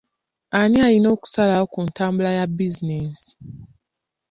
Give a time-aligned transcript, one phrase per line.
[0.59, 3.31] Ani alina okusalawo ku ntambula ya bizinensi?